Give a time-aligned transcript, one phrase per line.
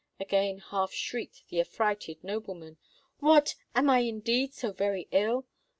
[0.19, 2.77] again half shrieked the affrighted nobleman.
[3.19, 3.53] "What!
[3.75, 5.45] am I indeed so very ill?